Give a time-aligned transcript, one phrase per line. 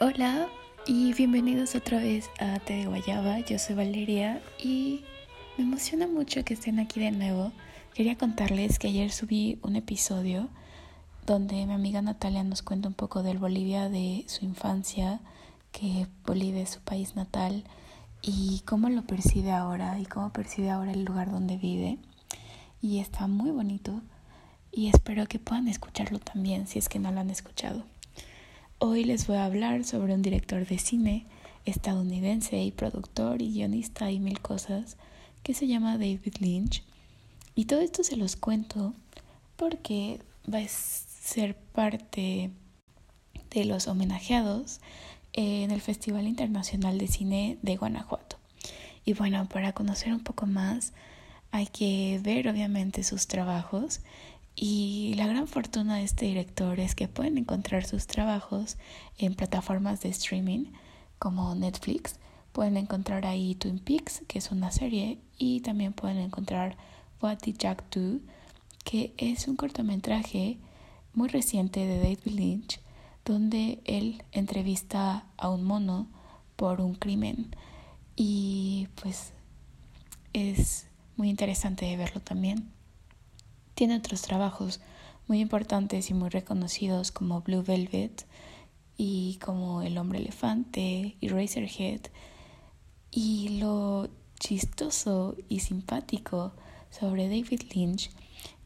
[0.00, 0.46] Hola
[0.86, 3.40] y bienvenidos otra vez a Té de Guayaba.
[3.40, 5.02] Yo soy Valeria y
[5.56, 7.50] me emociona mucho que estén aquí de nuevo.
[7.94, 10.50] Quería contarles que ayer subí un episodio
[11.26, 15.18] donde mi amiga Natalia nos cuenta un poco del Bolivia de su infancia,
[15.72, 17.64] que Bolivia es su país natal
[18.22, 21.98] y cómo lo percibe ahora y cómo percibe ahora el lugar donde vive.
[22.80, 24.00] Y está muy bonito
[24.70, 27.82] y espero que puedan escucharlo también si es que no lo han escuchado.
[28.80, 31.26] Hoy les voy a hablar sobre un director de cine
[31.64, 34.96] estadounidense y productor y guionista y mil cosas
[35.42, 36.84] que se llama David Lynch.
[37.56, 38.94] Y todo esto se los cuento
[39.56, 40.20] porque
[40.52, 42.52] va a ser parte
[43.50, 44.78] de los homenajeados
[45.32, 48.36] en el Festival Internacional de Cine de Guanajuato.
[49.04, 50.92] Y bueno, para conocer un poco más
[51.50, 54.02] hay que ver obviamente sus trabajos
[54.60, 58.76] y la gran fortuna de este director es que pueden encontrar sus trabajos
[59.16, 60.72] en plataformas de streaming
[61.20, 62.16] como Netflix.
[62.50, 66.76] Pueden encontrar ahí Twin Peaks, que es una serie, y también pueden encontrar
[67.22, 68.18] What Did Jack Do,
[68.82, 70.58] que es un cortometraje
[71.14, 72.80] muy reciente de David Lynch,
[73.24, 76.08] donde él entrevista a un mono
[76.56, 77.54] por un crimen.
[78.16, 79.32] Y pues
[80.32, 82.76] es muy interesante verlo también.
[83.78, 84.80] Tiene otros trabajos
[85.28, 88.26] muy importantes y muy reconocidos como Blue Velvet
[88.96, 92.00] y como El hombre elefante y Razorhead.
[93.12, 94.08] Y lo
[94.40, 96.54] chistoso y simpático
[96.90, 98.10] sobre David Lynch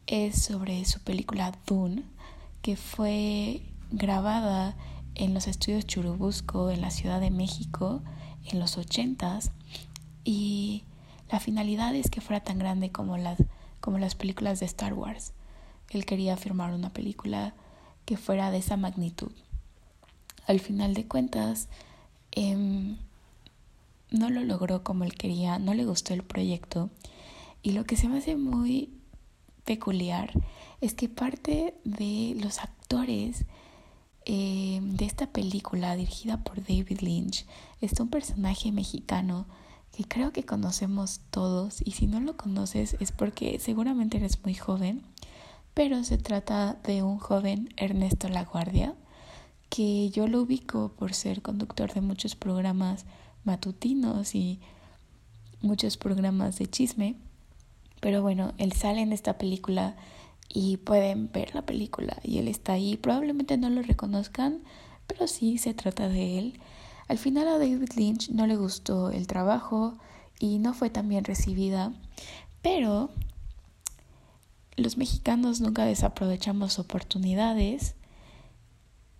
[0.07, 2.05] es sobre su película Dune,
[2.63, 3.61] que fue
[3.91, 4.75] grabada
[5.13, 8.01] en los estudios Churubusco en la Ciudad de México
[8.45, 9.51] en los ochentas
[10.23, 10.85] y
[11.31, 13.37] la finalidad es que fuera tan grande como las
[13.83, 15.33] como las películas de Star Wars.
[15.89, 17.53] Él quería firmar una película
[18.05, 19.33] que fuera de esa magnitud.
[20.47, 21.67] Al final de cuentas,
[22.31, 22.95] em,
[24.09, 26.91] no lo logró como él quería, no le gustó el proyecto.
[27.61, 28.89] Y lo que se me hace muy
[29.65, 30.31] peculiar
[30.79, 33.43] es que parte de los actores
[34.23, 37.45] em, de esta película dirigida por David Lynch
[37.81, 39.45] está un personaje mexicano
[39.93, 44.55] que creo que conocemos todos y si no lo conoces es porque seguramente eres muy
[44.55, 45.03] joven,
[45.75, 48.95] pero se trata de un joven Ernesto Laguardia,
[49.69, 53.05] que yo lo ubico por ser conductor de muchos programas
[53.43, 54.59] matutinos y
[55.61, 57.15] muchos programas de chisme,
[58.01, 59.95] pero bueno, él sale en esta película
[60.49, 64.63] y pueden ver la película y él está ahí, probablemente no lo reconozcan,
[65.05, 66.59] pero sí se trata de él
[67.07, 69.97] al final a David Lynch no le gustó el trabajo
[70.39, 71.93] y no fue tan bien recibida,
[72.61, 73.09] pero
[74.75, 77.95] los mexicanos nunca desaprovechamos oportunidades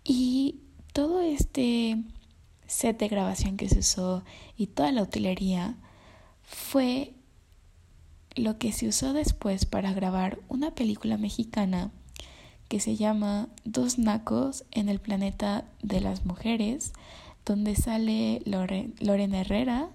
[0.03, 0.61] y
[0.93, 1.97] todo este
[2.67, 4.23] set de grabación que se usó
[4.57, 5.75] y toda la utilería
[6.43, 7.13] fue
[8.35, 11.91] lo que se usó después para grabar una película mexicana
[12.67, 16.93] que se llama Dos Nacos en el planeta de las mujeres,
[17.45, 19.89] donde sale Lorena Herrera,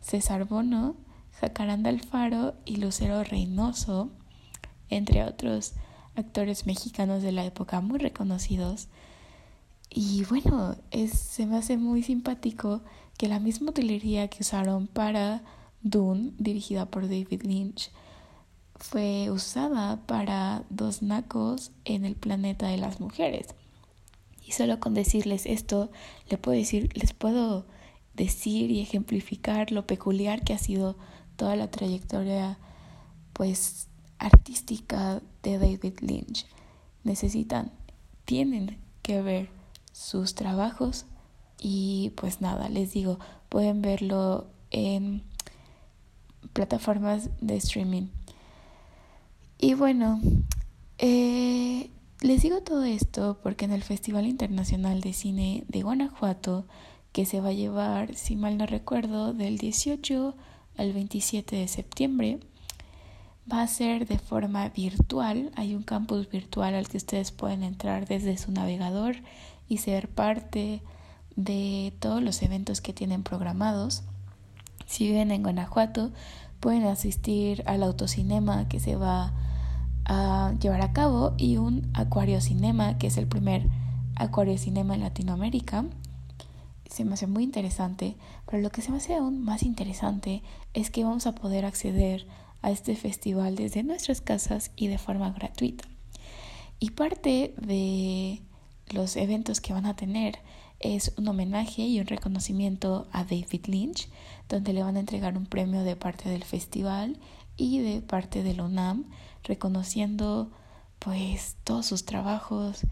[0.00, 0.96] César Bono,
[1.40, 4.10] Jacaranda Alfaro y Lucero Reynoso,
[4.88, 5.74] entre otros
[6.14, 8.88] actores mexicanos de la época muy reconocidos.
[9.90, 12.82] Y bueno, es, se me hace muy simpático
[13.18, 15.42] que la misma utilería que usaron para
[15.82, 17.90] Dune, dirigida por David Lynch,
[18.78, 23.48] fue usada para Dos Nacos en el planeta de las mujeres.
[24.46, 25.90] Y solo con decirles esto,
[26.30, 27.66] les puedo decir, les puedo
[28.14, 30.96] decir y ejemplificar lo peculiar que ha sido
[31.34, 32.56] toda la trayectoria
[33.32, 33.88] pues
[34.18, 36.46] artística de David Lynch.
[37.02, 37.72] Necesitan,
[38.24, 39.50] tienen que ver
[39.92, 41.06] sus trabajos
[41.58, 43.18] y pues nada, les digo,
[43.48, 45.24] pueden verlo en
[46.52, 48.08] plataformas de streaming.
[49.58, 50.20] Y bueno,
[50.98, 51.90] eh,
[52.20, 56.66] les digo todo esto porque en el Festival Internacional de Cine de Guanajuato,
[57.12, 60.34] que se va a llevar, si mal no recuerdo, del 18
[60.76, 62.40] al 27 de septiembre,
[63.50, 65.50] va a ser de forma virtual.
[65.56, 69.16] Hay un campus virtual al que ustedes pueden entrar desde su navegador
[69.68, 70.82] y ser parte
[71.36, 74.02] de todos los eventos que tienen programados.
[74.86, 76.12] Si viven en Guanajuato,
[76.60, 79.32] pueden asistir al autocinema que se va a
[80.06, 83.68] a llevar a cabo y un acuario cinema, que es el primer
[84.14, 85.84] acuario cinema en Latinoamérica.
[86.88, 88.16] Se me hace muy interesante,
[88.46, 90.42] pero lo que se me hace aún más interesante
[90.74, 92.26] es que vamos a poder acceder
[92.62, 95.84] a este festival desde nuestras casas y de forma gratuita.
[96.78, 98.42] Y parte de
[98.92, 100.38] los eventos que van a tener
[100.78, 104.08] es un homenaje y un reconocimiento a David Lynch,
[104.48, 107.18] donde le van a entregar un premio de parte del festival
[107.56, 109.04] y de parte del UNAM,
[109.44, 110.50] reconociendo
[110.98, 112.82] pues todos sus trabajos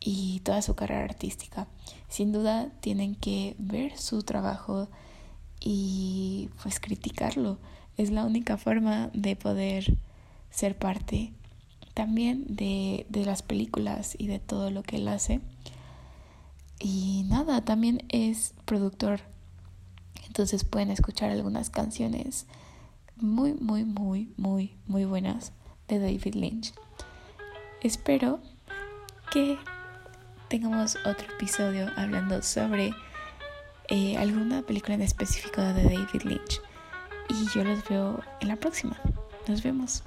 [0.00, 1.66] y toda su carrera artística.
[2.08, 4.88] Sin duda tienen que ver su trabajo
[5.60, 7.58] y pues criticarlo.
[7.96, 9.96] Es la única forma de poder
[10.50, 11.32] ser parte
[11.94, 15.40] también de, de las películas y de todo lo que él hace.
[16.78, 19.20] Y nada, también es productor.
[20.28, 22.46] Entonces pueden escuchar algunas canciones
[23.20, 25.52] muy, muy, muy, muy, muy buenas
[25.88, 26.72] de David Lynch.
[27.82, 28.40] Espero
[29.30, 29.58] que
[30.48, 32.92] tengamos otro episodio hablando sobre
[33.88, 36.60] eh, alguna película en específico de David Lynch.
[37.28, 38.96] Y yo los veo en la próxima.
[39.46, 40.02] Nos vemos.